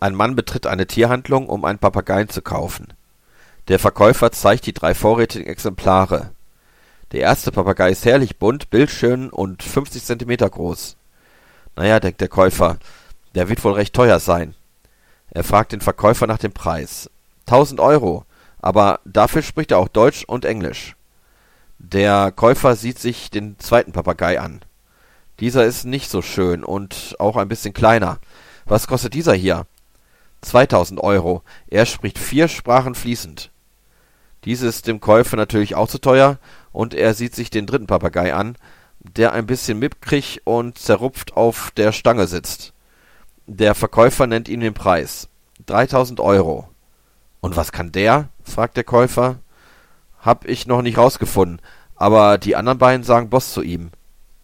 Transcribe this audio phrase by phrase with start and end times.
[0.00, 2.88] Ein Mann betritt eine Tierhandlung, um einen Papageien zu kaufen.
[3.68, 6.30] Der Verkäufer zeigt die drei vorrätigen Exemplare.
[7.12, 10.96] Der erste Papagei ist herrlich bunt, bildschön und 50 Zentimeter groß.
[11.76, 12.78] Naja, denkt der Käufer,
[13.34, 14.54] der wird wohl recht teuer sein.
[15.30, 17.10] Er fragt den Verkäufer nach dem Preis.
[17.44, 18.24] Tausend Euro,
[18.62, 20.96] aber dafür spricht er auch Deutsch und Englisch.
[21.78, 24.60] Der Käufer sieht sich den zweiten Papagei an.
[25.40, 28.18] Dieser ist nicht so schön und auch ein bisschen kleiner.
[28.64, 29.66] Was kostet dieser hier?
[30.42, 31.42] 2000 Euro.
[31.68, 33.50] Er spricht vier Sprachen fließend.
[34.44, 36.38] Dies ist dem Käufer natürlich auch zu teuer
[36.72, 38.56] und er sieht sich den dritten Papagei an,
[39.00, 42.72] der ein bisschen mickrig und zerrupft auf der Stange sitzt.
[43.46, 45.28] Der Verkäufer nennt ihm den Preis.
[45.66, 46.68] 3000 Euro.
[47.40, 48.28] Und was kann der?
[48.44, 49.40] fragt der Käufer.
[50.20, 51.60] Hab ich noch nicht rausgefunden,
[51.96, 53.90] aber die anderen beiden sagen Boss zu ihm.